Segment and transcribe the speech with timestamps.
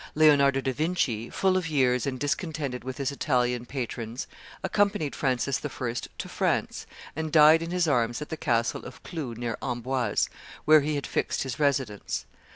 [0.15, 4.25] Leonardo da Vinci, full of years and discontented with his Italian patrons,
[4.63, 5.93] accompanied Francis I.
[6.17, 10.27] to France, and died in his arms at the castle of Clou, near Amboise,
[10.65, 12.25] where he had fixed his residence.